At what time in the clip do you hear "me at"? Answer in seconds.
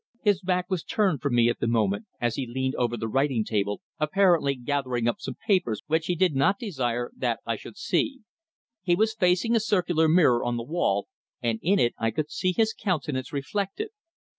1.35-1.59